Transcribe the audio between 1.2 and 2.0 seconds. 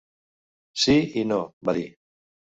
i no", va dir.